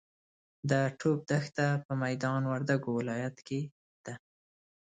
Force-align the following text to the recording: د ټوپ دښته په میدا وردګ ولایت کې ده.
د 0.69 0.71
ټوپ 0.99 1.19
دښته 1.29 1.67
په 1.85 1.93
میدا 2.01 2.31
وردګ 2.51 2.81
ولایت 2.97 3.35
کې 3.47 3.61
ده. 4.05 4.13